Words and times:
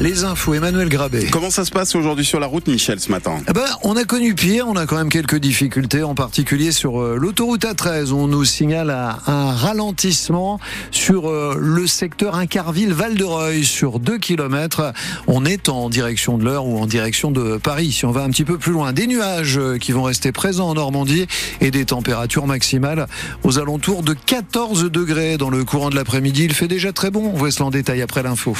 Les 0.00 0.22
infos, 0.22 0.54
Emmanuel 0.54 0.88
Grabé. 0.88 1.26
Comment 1.32 1.50
ça 1.50 1.64
se 1.64 1.72
passe 1.72 1.96
aujourd'hui 1.96 2.24
sur 2.24 2.38
la 2.38 2.46
route, 2.46 2.68
Michel, 2.68 3.00
ce 3.00 3.10
matin? 3.10 3.40
Eh 3.48 3.52
ben, 3.52 3.64
On 3.82 3.96
a 3.96 4.04
connu 4.04 4.32
pire, 4.34 4.66
on 4.68 4.76
a 4.76 4.86
quand 4.86 4.96
même 4.96 5.08
quelques 5.08 5.38
difficultés, 5.40 6.04
en 6.04 6.14
particulier 6.14 6.70
sur 6.70 7.02
euh, 7.02 7.16
l'autoroute 7.16 7.64
A13. 7.64 8.12
On 8.12 8.28
nous 8.28 8.44
signale 8.44 8.90
un 8.90 9.50
ralentissement 9.50 10.60
sur 10.92 11.28
euh, 11.28 11.56
le 11.58 11.88
secteur 11.88 12.36
Incarville-Val 12.36 13.16
de 13.16 13.24
Reuil 13.24 13.64
sur 13.64 13.98
2 13.98 14.18
km. 14.18 14.92
On 15.26 15.44
est 15.44 15.68
en 15.68 15.90
direction 15.90 16.38
de 16.38 16.44
l'heure 16.44 16.64
ou 16.66 16.78
en 16.78 16.86
direction 16.86 17.32
de 17.32 17.56
Paris. 17.56 17.90
Si 17.90 18.04
on 18.04 18.12
va 18.12 18.22
un 18.22 18.30
petit 18.30 18.44
peu 18.44 18.56
plus 18.56 18.72
loin, 18.72 18.92
des 18.92 19.08
nuages 19.08 19.58
euh, 19.58 19.78
qui 19.78 19.90
vont 19.90 20.04
rester 20.04 20.30
présents 20.30 20.68
en 20.68 20.74
Normandie 20.74 21.26
et 21.60 21.72
des 21.72 21.86
températures 21.86 22.46
maximales 22.46 23.08
aux 23.42 23.58
alentours 23.58 24.04
de 24.04 24.14
14 24.14 24.92
degrés 24.92 25.38
dans 25.38 25.50
le 25.50 25.64
courant 25.64 25.90
de 25.90 25.96
l'après-midi. 25.96 26.44
Il 26.44 26.54
fait 26.54 26.68
déjà 26.68 26.92
très 26.92 27.10
bon. 27.10 27.32
On 27.34 27.36
voit 27.36 27.50
cela 27.50 27.66
en 27.66 27.70
détail 27.70 28.00
après 28.00 28.22
l'info 28.22 28.54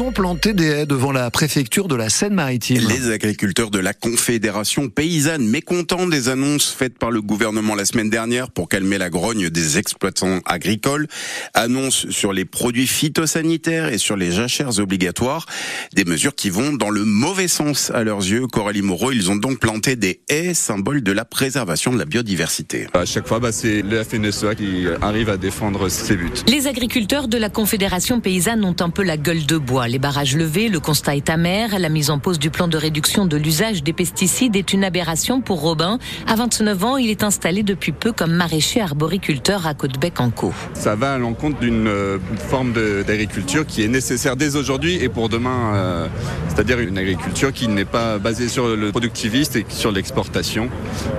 ont 0.00 0.09
planté 0.20 0.52
des 0.52 0.66
haies 0.66 0.84
devant 0.84 1.12
la 1.12 1.30
préfecture 1.30 1.88
de 1.88 1.94
la 1.94 2.10
Seine-Maritime. 2.10 2.86
Les 2.86 3.10
agriculteurs 3.10 3.70
de 3.70 3.78
la 3.78 3.94
Confédération 3.94 4.90
paysanne 4.90 5.46
mécontents 5.46 6.06
des 6.06 6.28
annonces 6.28 6.70
faites 6.70 6.98
par 6.98 7.10
le 7.10 7.22
gouvernement 7.22 7.74
la 7.74 7.86
semaine 7.86 8.10
dernière 8.10 8.50
pour 8.50 8.68
calmer 8.68 8.98
la 8.98 9.08
grogne 9.08 9.48
des 9.48 9.78
exploitants 9.78 10.40
agricoles, 10.44 11.06
annonces 11.54 12.10
sur 12.10 12.34
les 12.34 12.44
produits 12.44 12.86
phytosanitaires 12.86 13.90
et 13.90 13.96
sur 13.96 14.14
les 14.14 14.30
jachères 14.30 14.78
obligatoires, 14.78 15.46
des 15.94 16.04
mesures 16.04 16.34
qui 16.34 16.50
vont 16.50 16.74
dans 16.74 16.90
le 16.90 17.06
mauvais 17.06 17.48
sens 17.48 17.90
à 17.90 18.04
leurs 18.04 18.18
yeux. 18.18 18.46
Coralie 18.46 18.82
Moreau, 18.82 19.12
ils 19.12 19.30
ont 19.30 19.36
donc 19.36 19.58
planté 19.58 19.96
des 19.96 20.20
haies, 20.28 20.52
symbole 20.52 21.02
de 21.02 21.12
la 21.12 21.24
préservation 21.24 21.94
de 21.94 21.98
la 21.98 22.04
biodiversité. 22.04 22.88
À 22.92 23.06
chaque 23.06 23.26
fois, 23.26 23.40
bah, 23.40 23.52
c'est 23.52 23.80
le 23.80 24.04
FNSEA 24.04 24.54
qui 24.54 24.84
arrive 25.00 25.30
à 25.30 25.38
défendre 25.38 25.88
ses 25.88 26.16
buts. 26.16 26.30
Les 26.46 26.66
agriculteurs 26.66 27.26
de 27.26 27.38
la 27.38 27.48
Confédération 27.48 28.20
paysanne 28.20 28.66
ont 28.66 28.76
un 28.80 28.90
peu 28.90 29.02
la 29.02 29.16
gueule 29.16 29.46
de 29.46 29.56
bois 29.56 29.88
les 29.88 29.98
le 30.12 30.78
constat 30.78 31.16
est 31.16 31.30
amer. 31.30 31.78
La 31.78 31.88
mise 31.88 32.10
en 32.10 32.18
pause 32.18 32.38
du 32.38 32.50
plan 32.50 32.68
de 32.68 32.76
réduction 32.76 33.26
de 33.26 33.36
l'usage 33.36 33.82
des 33.82 33.92
pesticides 33.92 34.56
est 34.56 34.72
une 34.72 34.82
aberration 34.82 35.40
pour 35.40 35.60
Robin. 35.60 35.98
À 36.26 36.34
29 36.34 36.84
ans, 36.84 36.96
il 36.96 37.10
est 37.10 37.22
installé 37.22 37.62
depuis 37.62 37.92
peu 37.92 38.12
comme 38.12 38.32
maraîcher 38.32 38.80
arboriculteur 38.80 39.66
à 39.66 39.74
Côte-Bec-en-Caux. 39.74 40.52
Ça 40.74 40.96
va 40.96 41.14
à 41.14 41.18
l'encontre 41.18 41.60
d'une 41.60 41.86
euh, 41.86 42.18
forme 42.48 42.72
d'agriculture 42.72 43.66
qui 43.66 43.82
est 43.82 43.88
nécessaire 43.88 44.36
dès 44.36 44.56
aujourd'hui 44.56 44.96
et 44.96 45.08
pour 45.08 45.28
demain, 45.28 45.74
euh, 45.74 46.06
c'est-à-dire 46.48 46.80
une 46.80 46.98
agriculture 46.98 47.52
qui 47.52 47.68
n'est 47.68 47.84
pas 47.84 48.18
basée 48.18 48.48
sur 48.48 48.68
le 48.76 48.90
productiviste 48.90 49.56
et 49.56 49.66
sur 49.68 49.92
l'exportation 49.92 50.68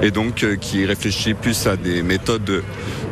et 0.01 0.11
donc 0.11 0.43
euh, 0.43 0.55
qui 0.55 0.85
réfléchit 0.85 1.33
plus 1.33 1.67
à 1.67 1.77
des 1.77 2.03
méthodes 2.03 2.63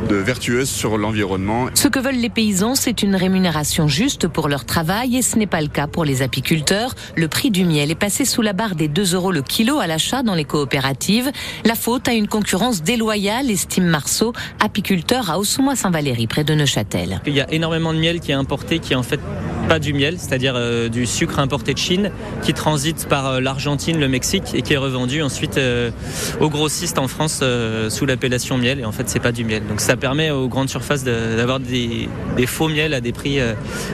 de, 0.08 0.16
vertueuses 0.16 0.70
sur 0.70 0.98
l'environnement. 0.98 1.68
Ce 1.74 1.88
que 1.88 1.98
veulent 1.98 2.16
les 2.16 2.28
paysans, 2.28 2.74
c'est 2.74 3.02
une 3.02 3.16
rémunération 3.16 3.88
juste 3.88 4.28
pour 4.28 4.48
leur 4.48 4.64
travail 4.64 5.16
et 5.16 5.22
ce 5.22 5.38
n'est 5.38 5.46
pas 5.46 5.60
le 5.60 5.68
cas 5.68 5.86
pour 5.86 6.04
les 6.04 6.22
apiculteurs. 6.22 6.94
Le 7.16 7.28
prix 7.28 7.50
du 7.50 7.64
miel 7.64 7.90
est 7.90 7.94
passé 7.94 8.24
sous 8.24 8.42
la 8.42 8.52
barre 8.52 8.74
des 8.74 8.88
2 8.88 9.14
euros 9.14 9.32
le 9.32 9.42
kilo 9.42 9.78
à 9.78 9.86
l'achat 9.86 10.22
dans 10.22 10.34
les 10.34 10.44
coopératives. 10.44 11.30
La 11.64 11.74
faute 11.74 12.08
à 12.08 12.12
une 12.12 12.28
concurrence 12.28 12.82
déloyale, 12.82 13.50
estime 13.50 13.86
Marceau, 13.86 14.32
apiculteur 14.60 15.30
à 15.30 15.38
Ossomois-Saint-Valéry, 15.38 16.26
près 16.26 16.44
de 16.44 16.54
Neuchâtel. 16.54 17.20
Il 17.26 17.34
y 17.34 17.40
a 17.40 17.52
énormément 17.52 17.92
de 17.92 17.98
miel 17.98 18.20
qui 18.20 18.30
est 18.30 18.34
importé, 18.34 18.78
qui 18.78 18.92
est 18.92 18.96
en 18.96 19.02
fait 19.02 19.20
pas 19.70 19.78
du 19.78 19.92
miel, 19.92 20.16
c'est-à-dire 20.18 20.54
euh, 20.56 20.88
du 20.88 21.06
sucre 21.06 21.38
importé 21.38 21.74
de 21.74 21.78
Chine, 21.78 22.10
qui 22.42 22.54
transite 22.54 23.06
par 23.06 23.26
euh, 23.28 23.40
l'Argentine, 23.40 24.00
le 24.00 24.08
Mexique 24.08 24.52
et 24.52 24.62
qui 24.62 24.72
est 24.72 24.76
revendu 24.76 25.22
ensuite 25.22 25.58
euh, 25.58 25.92
aux 26.40 26.50
grossistes 26.50 26.98
en 26.98 27.06
France 27.06 27.44
sous 27.88 28.04
l'appellation 28.04 28.58
miel. 28.58 28.80
Et 28.80 28.84
en 28.84 28.90
fait, 28.90 29.08
c'est 29.08 29.20
pas 29.20 29.30
du 29.30 29.44
miel. 29.44 29.62
Donc 29.68 29.80
ça 29.80 29.96
permet 29.96 30.32
aux 30.32 30.48
grandes 30.48 30.70
surfaces 30.70 31.04
d'avoir 31.04 31.60
des, 31.60 32.08
des, 32.36 32.46
faux 32.46 32.68
miels 32.68 32.94
à 32.94 33.00
des 33.00 33.12
prix 33.12 33.38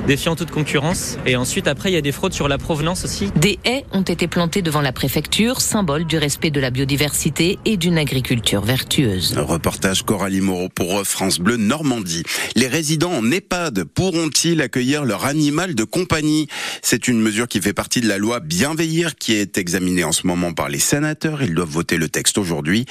défiant 0.07 0.35
toute 0.35 0.51
concurrence. 0.51 1.19
Et 1.27 1.37
ensuite, 1.37 1.69
après, 1.69 1.91
il 1.91 1.95
y 1.95 1.99
a 1.99 2.01
des 2.01 2.13
fraudes 2.13 2.33
sur 2.33 2.49
la 2.49 2.57
provenance 2.57 3.05
aussi. 3.05 3.31
Des 3.37 3.59
haies 3.67 3.85
ont 3.93 4.01
été 4.01 4.29
plantées 4.29 4.63
devant 4.63 4.81
la 4.81 4.93
préfecture, 4.93 5.61
symbole 5.61 6.07
du 6.07 6.17
respect 6.17 6.51
de 6.51 6.61
la 6.61 6.71
biodiversité 6.71 7.59
et 7.67 7.77
d'une 7.77 7.99
agriculture 7.99 8.63
vertueuse. 8.63 9.37
reportage 9.37 10.05
Coralie 10.05 10.41
Moreau 10.41 10.71
pour 10.71 11.03
France 11.05 11.39
Bleu 11.39 11.59
Normandie. 11.59 12.23
Les 12.55 12.67
résidents 12.67 13.13
en 13.13 13.31
EHPAD 13.31 13.85
pourront-ils 13.85 14.63
accueillir 14.63 15.05
leur 15.05 15.27
animal 15.27 15.66
de 15.75 15.85
compagnie 15.85 16.49
C'est 16.83 17.09
une 17.09 17.21
mesure 17.21 17.49
qui 17.49 17.61
fait 17.61 17.73
partie 17.73 18.01
de 18.01 18.09
la 18.09 18.19
loi 18.19 18.41
Bienveillir 18.41 19.17
qui 19.17 19.35
est 19.35 19.59
examinée 19.59 20.05
en 20.05 20.13
ce 20.13 20.27
moment 20.27 20.53
par 20.53 20.69
les 20.69 20.79
sénateurs. 20.79 21.43
Ils 21.43 21.55
doivent 21.55 21.69
voter 21.69 21.97
le 21.97 22.09
texte 22.09 22.39
aujourd'hui. 22.39 22.87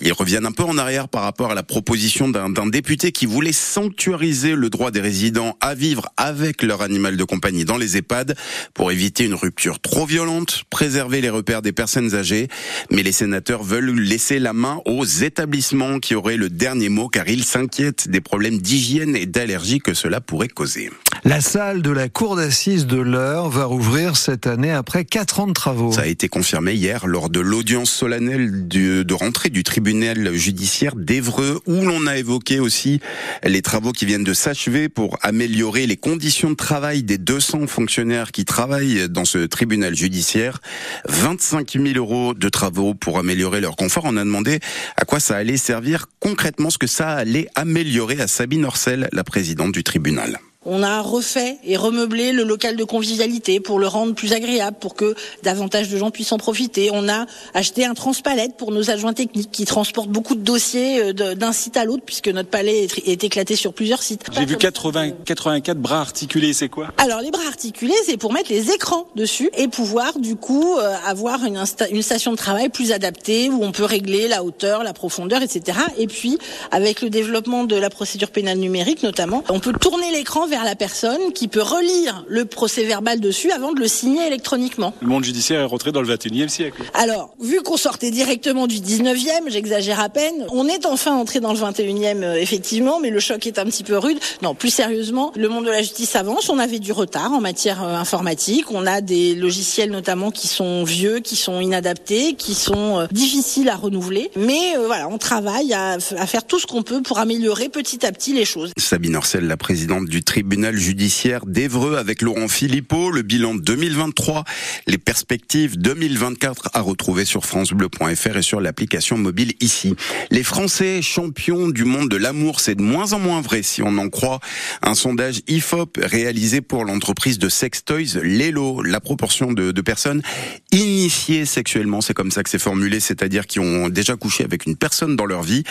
Ils 0.00 0.12
reviennent 0.12 0.46
un 0.46 0.52
peu 0.52 0.62
en 0.62 0.78
arrière 0.78 1.08
par 1.08 1.22
rapport 1.22 1.50
à 1.50 1.54
la 1.54 1.62
proposition 1.62 2.28
d'un 2.28 2.66
député 2.66 3.12
qui 3.12 3.26
voulait 3.26 3.52
sanctuariser 3.52 4.54
le 4.54 4.70
droit 4.70 4.90
des 4.90 5.00
résidents 5.00 5.56
à 5.60 5.74
vivre 5.74 6.08
avec 6.16 6.62
leur 6.62 6.82
animal 6.82 7.16
de 7.16 7.24
compagnie 7.24 7.64
dans 7.64 7.76
les 7.76 7.96
EHPAD 7.96 8.36
pour 8.74 8.92
éviter 8.92 9.24
une 9.24 9.34
rupture 9.34 9.80
trop 9.80 10.06
violente, 10.06 10.64
préserver 10.70 11.20
les 11.20 11.30
repères 11.30 11.62
des 11.62 11.72
personnes 11.72 12.14
âgées. 12.14 12.48
Mais 12.90 13.02
les 13.02 13.12
sénateurs 13.12 13.62
veulent 13.62 13.98
laisser 13.98 14.38
la 14.38 14.52
main 14.52 14.80
aux 14.84 15.04
établissements 15.04 15.98
qui 15.98 16.14
auraient 16.14 16.36
le 16.36 16.50
dernier 16.50 16.88
mot 16.88 17.08
car 17.08 17.28
ils 17.28 17.44
s'inquiètent 17.44 18.08
des 18.08 18.20
problèmes 18.20 18.58
d'hygiène 18.58 19.16
et 19.16 19.26
d'allergie 19.26 19.78
que 19.78 19.94
cela 19.94 20.20
pourrait 20.20 20.48
causer. 20.48 20.90
La 21.26 21.40
salle 21.40 21.82
de 21.82 21.90
la 21.90 22.08
cour 22.08 22.36
d'assises 22.36 22.86
de 22.86 22.98
l'Eure 23.00 23.50
va 23.50 23.64
rouvrir 23.64 24.16
cette 24.16 24.46
année 24.46 24.70
après 24.70 25.04
quatre 25.04 25.40
ans 25.40 25.48
de 25.48 25.52
travaux. 25.52 25.90
Ça 25.90 26.02
a 26.02 26.06
été 26.06 26.28
confirmé 26.28 26.74
hier 26.74 27.08
lors 27.08 27.30
de 27.30 27.40
l'audience 27.40 27.90
solennelle 27.90 28.68
de 28.68 29.12
rentrée 29.12 29.50
du 29.50 29.64
tribunal 29.64 30.32
judiciaire 30.34 30.94
d'Evreux 30.94 31.60
où 31.66 31.84
l'on 31.84 32.06
a 32.06 32.16
évoqué 32.16 32.60
aussi 32.60 33.00
les 33.42 33.60
travaux 33.60 33.90
qui 33.90 34.06
viennent 34.06 34.22
de 34.22 34.34
s'achever 34.34 34.88
pour 34.88 35.18
améliorer 35.20 35.88
les 35.88 35.96
conditions 35.96 36.50
de 36.50 36.54
travail 36.54 37.02
des 37.02 37.18
200 37.18 37.66
fonctionnaires 37.66 38.30
qui 38.30 38.44
travaillent 38.44 39.08
dans 39.08 39.24
ce 39.24 39.38
tribunal 39.46 39.96
judiciaire. 39.96 40.60
25 41.08 41.72
000 41.72 41.86
euros 41.96 42.34
de 42.34 42.48
travaux 42.48 42.94
pour 42.94 43.18
améliorer 43.18 43.60
leur 43.60 43.74
confort. 43.74 44.04
On 44.06 44.16
a 44.16 44.22
demandé 44.22 44.60
à 44.96 45.04
quoi 45.04 45.18
ça 45.18 45.34
allait 45.34 45.56
servir 45.56 46.06
concrètement, 46.20 46.70
ce 46.70 46.78
que 46.78 46.86
ça 46.86 47.10
allait 47.10 47.48
améliorer 47.56 48.20
à 48.20 48.28
Sabine 48.28 48.64
Orcel, 48.64 49.08
la 49.12 49.24
présidente 49.24 49.72
du 49.72 49.82
tribunal. 49.82 50.38
On 50.68 50.82
a 50.82 51.00
refait 51.00 51.58
et 51.64 51.76
remeublé 51.76 52.32
le 52.32 52.42
local 52.42 52.74
de 52.74 52.82
convivialité 52.82 53.60
pour 53.60 53.78
le 53.78 53.86
rendre 53.86 54.14
plus 54.14 54.32
agréable, 54.32 54.76
pour 54.80 54.96
que 54.96 55.14
davantage 55.44 55.88
de 55.88 55.96
gens 55.96 56.10
puissent 56.10 56.32
en 56.32 56.38
profiter. 56.38 56.90
On 56.92 57.08
a 57.08 57.26
acheté 57.54 57.84
un 57.84 57.94
transpalette 57.94 58.56
pour 58.56 58.72
nos 58.72 58.90
adjoints 58.90 59.12
techniques 59.12 59.52
qui 59.52 59.64
transportent 59.64 60.10
beaucoup 60.10 60.34
de 60.34 60.40
dossiers 60.40 61.02
euh, 61.02 61.34
d'un 61.34 61.52
site 61.52 61.76
à 61.76 61.84
l'autre 61.84 62.02
puisque 62.04 62.28
notre 62.28 62.48
palais 62.48 62.88
est 63.06 63.22
éclaté 63.22 63.54
sur 63.54 63.72
plusieurs 63.72 64.02
sites. 64.02 64.24
J'ai 64.32 64.44
vu 64.44 64.56
80, 64.56 65.10
84 65.24 65.78
bras 65.78 66.00
articulés, 66.00 66.52
c'est 66.52 66.68
quoi? 66.68 66.88
Alors 66.98 67.20
les 67.20 67.30
bras 67.30 67.46
articulés, 67.46 67.94
c'est 68.04 68.16
pour 68.16 68.32
mettre 68.32 68.50
les 68.50 68.72
écrans 68.72 69.06
dessus 69.14 69.50
et 69.56 69.68
pouvoir 69.68 70.18
du 70.18 70.34
coup 70.34 70.76
euh, 70.78 70.96
avoir 71.06 71.44
une, 71.44 71.62
une 71.92 72.02
station 72.02 72.32
de 72.32 72.36
travail 72.36 72.70
plus 72.70 72.90
adaptée 72.90 73.50
où 73.50 73.62
on 73.62 73.70
peut 73.70 73.84
régler 73.84 74.26
la 74.26 74.42
hauteur, 74.42 74.82
la 74.82 74.92
profondeur, 74.92 75.42
etc. 75.42 75.78
Et 75.96 76.08
puis 76.08 76.38
avec 76.72 77.02
le 77.02 77.10
développement 77.10 77.62
de 77.62 77.76
la 77.76 77.88
procédure 77.88 78.30
pénale 78.30 78.58
numérique 78.58 79.04
notamment, 79.04 79.44
on 79.48 79.60
peut 79.60 79.72
tourner 79.72 80.10
l'écran 80.10 80.48
vers 80.48 80.55
la 80.64 80.76
personne 80.76 81.32
qui 81.34 81.48
peut 81.48 81.62
relire 81.62 82.24
le 82.28 82.44
procès 82.44 82.84
verbal 82.84 83.20
dessus 83.20 83.50
avant 83.50 83.72
de 83.72 83.80
le 83.80 83.88
signer 83.88 84.26
électroniquement. 84.26 84.94
Le 85.00 85.08
monde 85.08 85.24
judiciaire 85.24 85.60
est 85.60 85.64
rentré 85.64 85.92
dans 85.92 86.02
le 86.02 86.08
21e 86.08 86.48
siècle. 86.48 86.82
Alors, 86.94 87.34
vu 87.40 87.62
qu'on 87.62 87.76
sortait 87.76 88.10
directement 88.10 88.66
du 88.66 88.76
19e, 88.76 89.48
j'exagère 89.48 90.00
à 90.00 90.08
peine, 90.08 90.46
on 90.50 90.66
est 90.68 90.86
enfin 90.86 91.14
entré 91.14 91.40
dans 91.40 91.52
le 91.52 91.58
21e 91.58 92.22
euh, 92.22 92.34
effectivement, 92.34 93.00
mais 93.00 93.10
le 93.10 93.20
choc 93.20 93.46
est 93.46 93.58
un 93.58 93.64
petit 93.64 93.84
peu 93.84 93.98
rude. 93.98 94.18
Non, 94.42 94.54
plus 94.54 94.70
sérieusement, 94.70 95.32
le 95.36 95.48
monde 95.48 95.66
de 95.66 95.70
la 95.70 95.82
justice 95.82 96.16
avance, 96.16 96.48
on 96.48 96.58
avait 96.58 96.78
du 96.78 96.92
retard 96.92 97.32
en 97.32 97.40
matière 97.40 97.82
euh, 97.82 97.96
informatique, 97.96 98.70
on 98.70 98.86
a 98.86 99.00
des 99.00 99.34
logiciels 99.34 99.90
notamment 99.90 100.30
qui 100.30 100.48
sont 100.48 100.84
vieux, 100.84 101.20
qui 101.20 101.36
sont 101.36 101.60
inadaptés, 101.60 102.34
qui 102.34 102.54
sont 102.54 103.00
euh, 103.00 103.06
difficiles 103.10 103.68
à 103.68 103.76
renouveler, 103.76 104.30
mais 104.36 104.76
voilà, 104.86 105.08
on 105.08 105.18
travaille 105.18 105.72
à, 105.72 105.92
à 105.94 106.26
faire 106.26 106.44
tout 106.44 106.58
ce 106.58 106.66
qu'on 106.66 106.82
peut 106.82 107.02
pour 107.02 107.18
améliorer 107.18 107.68
petit 107.68 108.06
à 108.06 108.12
petit 108.12 108.32
les 108.32 108.44
choses. 108.44 108.72
Sabine 108.78 109.16
Orcel, 109.16 109.46
la 109.46 109.56
présidente 109.56 110.06
du 110.06 110.22
tribunal 110.22 110.45
tribunal 110.46 110.76
judiciaire 110.76 111.44
d'Evreux 111.44 111.96
avec 111.96 112.22
Laurent 112.22 112.46
Philippot, 112.46 113.10
le 113.10 113.22
bilan 113.22 113.56
2023, 113.56 114.44
les 114.86 114.96
perspectives 114.96 115.76
2024 115.76 116.70
à 116.72 116.82
retrouver 116.82 117.24
sur 117.24 117.44
francebleu.fr 117.44 118.36
et 118.36 118.42
sur 118.42 118.60
l'application 118.60 119.18
mobile 119.18 119.54
ici. 119.58 119.96
Les 120.30 120.44
Français 120.44 121.02
champions 121.02 121.66
du 121.68 121.84
monde 121.84 122.08
de 122.08 122.16
l'amour, 122.16 122.60
c'est 122.60 122.76
de 122.76 122.82
moins 122.82 123.12
en 123.12 123.18
moins 123.18 123.40
vrai 123.40 123.62
si 123.62 123.82
on 123.82 123.98
en 123.98 124.08
croit 124.08 124.38
un 124.82 124.94
sondage 124.94 125.40
IFOP 125.48 125.98
réalisé 126.00 126.60
pour 126.60 126.84
l'entreprise 126.84 127.40
de 127.40 127.48
sextoys 127.48 128.14
Lelo. 128.22 128.82
La 128.82 129.00
proportion 129.00 129.52
de, 129.52 129.72
personnes 129.80 130.22
initiés 130.70 131.44
sexuellement, 131.44 132.00
c'est 132.00 132.14
comme 132.14 132.30
ça 132.30 132.44
que 132.44 132.50
c'est 132.50 132.60
formulé, 132.60 133.00
c'est-à-dire 133.00 133.48
qui 133.48 133.58
ont 133.58 133.88
déjà 133.88 134.14
couché 134.14 134.44
avec 134.44 134.66
une 134.66 134.76
personne 134.76 135.16
dans 135.16 135.26
leur 135.26 135.42
vie, 135.42 135.64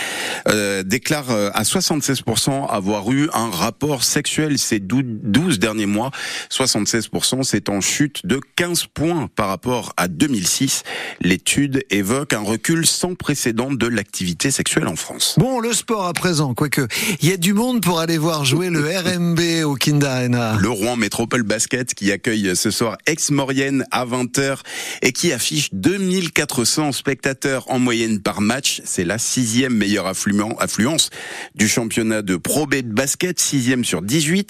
euh, 0.49 0.83
déclarent 0.83 1.31
euh, 1.31 1.49
à 1.53 1.63
76% 1.63 2.67
avoir 2.69 3.09
eu 3.13 3.29
un 3.33 3.49
rapport 3.49 4.03
sexuel 4.03 4.54
ces 4.57 4.79
12 4.79 5.59
derniers 5.59 5.85
mois. 5.85 6.11
76%, 6.51 7.43
c'est 7.43 7.69
en 7.69 7.81
chute 7.81 8.25
de 8.25 8.39
15 8.55 8.85
points 8.93 9.29
par 9.35 9.47
rapport 9.49 9.93
à 9.97 10.07
2006. 10.07 10.83
L'étude 11.21 11.83
évoque 11.89 12.33
un 12.33 12.39
recul 12.39 12.85
sans 12.85 13.15
précédent 13.15 13.71
de 13.71 13.87
l'activité 13.87 14.51
sexuelle 14.51 14.87
en 14.87 14.95
France. 14.95 15.35
Bon, 15.37 15.59
le 15.59 15.73
sport 15.73 16.05
à 16.05 16.13
présent, 16.13 16.53
quoique 16.53 16.87
il 17.21 17.29
y 17.29 17.33
a 17.33 17.37
du 17.37 17.53
monde 17.53 17.81
pour 17.81 17.99
aller 17.99 18.17
voir 18.17 18.45
jouer 18.45 18.69
le 18.69 18.81
RMB 18.81 19.65
au 19.65 19.75
Kinda 19.75 20.27
Le 20.27 20.69
Rouen 20.69 20.95
Métropole 20.95 21.43
Basket 21.43 21.93
qui 21.93 22.11
accueille 22.11 22.55
ce 22.55 22.71
soir 22.71 22.97
Ex-Maurienne 23.05 23.85
à 23.91 24.05
20h 24.05 24.59
et 25.01 25.11
qui 25.11 25.31
affiche 25.31 25.69
2400 25.73 26.91
spectateurs 26.91 27.69
en 27.71 27.79
moyenne 27.79 28.19
par 28.19 28.41
match. 28.41 28.81
C'est 28.85 29.03
la 29.03 29.17
sixième 29.17 29.73
meilleure 29.73 30.07
affluence 30.07 31.09
du 31.55 31.67
championnat 31.67 32.21
de 32.21 32.35
Pro 32.35 32.65
B 32.65 32.75
de 32.75 32.93
basket, 32.93 33.39
sixième 33.39 33.83
sur 33.83 34.01
18. 34.01 34.44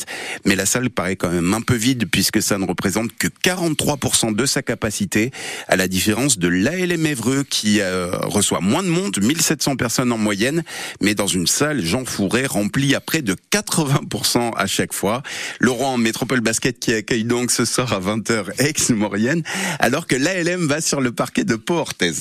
Mais 0.45 0.55
la 0.55 0.65
salle 0.65 0.89
paraît 0.89 1.15
quand 1.15 1.29
même 1.29 1.53
un 1.53 1.61
peu 1.61 1.75
vide 1.75 2.05
puisque 2.11 2.41
ça 2.41 2.57
ne 2.57 2.65
représente 2.65 3.15
que 3.17 3.27
43% 3.27 4.35
de 4.35 4.45
sa 4.45 4.61
capacité, 4.61 5.31
à 5.67 5.75
la 5.75 5.87
différence 5.87 6.37
de 6.37 6.47
l'ALM 6.47 7.05
Évreux 7.05 7.43
qui 7.43 7.81
euh, 7.81 8.11
reçoit 8.23 8.61
moins 8.61 8.83
de 8.83 8.89
monde, 8.89 9.17
1700 9.21 9.75
personnes 9.75 10.11
en 10.11 10.17
moyenne, 10.17 10.63
mais 11.01 11.15
dans 11.15 11.27
une 11.27 11.47
salle 11.47 11.83
Jean 11.83 12.05
Fourré 12.05 12.45
remplie 12.45 12.95
à 12.95 13.01
près 13.01 13.21
de 13.21 13.35
80% 13.51 14.53
à 14.55 14.67
chaque 14.67 14.93
fois. 14.93 15.23
Laurent 15.59 15.97
Métropole 15.97 16.41
Basket 16.41 16.79
qui 16.79 16.93
accueille 16.93 17.23
donc 17.23 17.51
ce 17.51 17.65
soir 17.65 17.93
à 17.93 17.99
20h 17.99 18.45
ex-Maurienne, 18.59 19.43
alors 19.79 20.07
que 20.07 20.15
l'ALM 20.15 20.67
va 20.67 20.81
sur 20.81 21.01
le 21.01 21.11
parquet 21.11 21.43
de 21.43 21.55
Pau-Orthez. 21.55 22.15